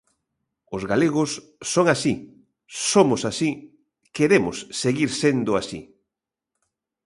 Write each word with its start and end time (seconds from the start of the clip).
Os 0.75 0.83
galegos 0.91 1.29
son 1.73 1.85
así, 1.95 2.13
somos 2.91 3.21
así, 3.31 3.49
queremos 4.17 4.57
seguir 4.81 5.09
sendo 5.21 5.51
así. 5.61 5.79